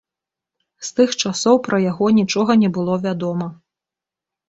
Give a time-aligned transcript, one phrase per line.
[0.87, 3.55] З тых часоў пра яго нічога не было вядома.